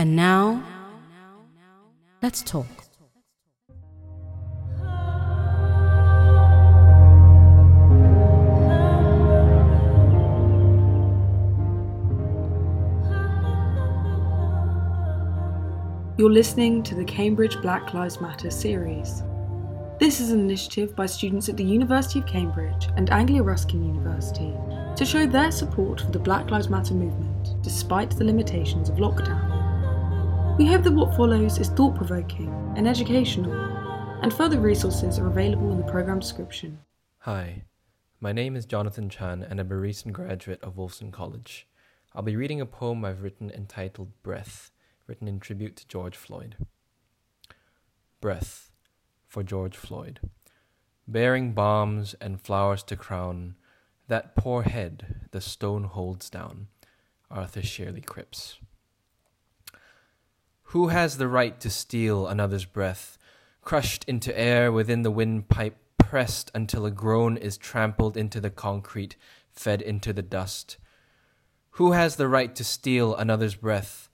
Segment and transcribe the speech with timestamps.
[0.00, 0.64] And now,
[2.22, 2.64] let's talk.
[16.16, 19.22] You're listening to the Cambridge Black Lives Matter series.
[19.98, 24.54] This is an initiative by students at the University of Cambridge and Anglia Ruskin University
[24.96, 29.49] to show their support for the Black Lives Matter movement despite the limitations of lockdown.
[30.60, 33.50] We hope that what follows is thought provoking and educational,
[34.20, 36.78] and further resources are available in the programme description.
[37.20, 37.62] Hi,
[38.20, 41.66] my name is Jonathan Chan and I'm a recent graduate of Wolfson College.
[42.14, 44.70] I'll be reading a poem I've written entitled Breath,
[45.06, 46.56] written in tribute to George Floyd.
[48.20, 48.70] Breath
[49.26, 50.20] for George Floyd.
[51.08, 53.54] Bearing bombs and flowers to crown
[54.08, 56.66] that poor head the stone holds down.
[57.30, 58.58] Arthur Shearly Cripps.
[60.70, 63.18] Who has the right to steal another's breath,
[63.60, 69.16] crushed into air within the windpipe, pressed until a groan is trampled into the concrete,
[69.50, 70.76] fed into the dust?
[71.70, 74.08] Who has the right to steal another's breath,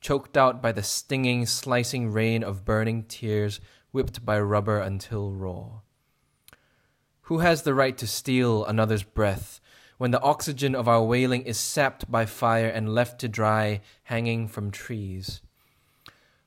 [0.00, 3.60] choked out by the stinging, slicing rain of burning tears,
[3.92, 5.78] whipped by rubber until raw?
[7.22, 9.60] Who has the right to steal another's breath
[9.96, 14.48] when the oxygen of our wailing is sapped by fire and left to dry, hanging
[14.48, 15.40] from trees?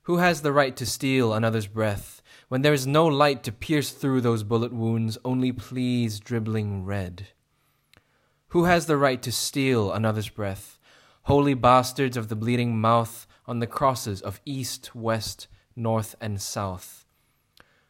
[0.03, 3.91] Who has the right to steal another's breath when there is no light to pierce
[3.91, 7.27] through those bullet wounds, only pleas dribbling red?
[8.49, 10.77] Who has the right to steal another's breath?
[11.23, 17.05] Holy bastards of the bleeding mouth on the crosses of east, west, north, and south.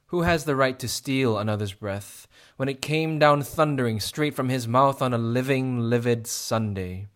[0.07, 4.49] Who has the right to steal another's breath when it came down thundering straight from
[4.49, 7.07] his mouth on a living, livid Sunday?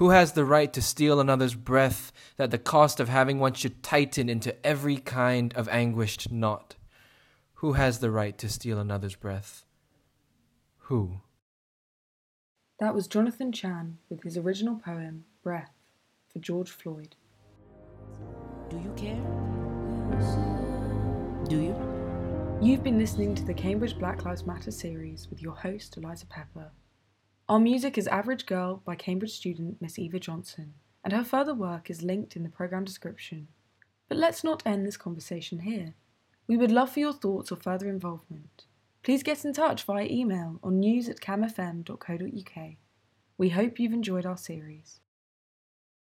[0.00, 3.82] Who has the right to steal another's breath that the cost of having one should
[3.82, 6.76] tighten into every kind of anguished knot?
[7.56, 9.66] Who has the right to steal another's breath?
[10.84, 11.20] Who?
[12.78, 15.74] That was Jonathan Chan with his original poem, Breath,
[16.32, 17.14] for George Floyd.
[18.70, 19.20] Do you care?
[21.46, 21.76] Do you?
[22.62, 26.70] You've been listening to the Cambridge Black Lives Matter series with your host, Eliza Pepper.
[27.50, 31.90] Our music is Average Girl by Cambridge student Miss Eva Johnson, and her further work
[31.90, 33.48] is linked in the programme description.
[34.08, 35.94] But let's not end this conversation here.
[36.46, 38.66] We would love for your thoughts or further involvement.
[39.02, 42.68] Please get in touch via email on news at camfm.co.uk.
[43.36, 45.00] We hope you've enjoyed our series.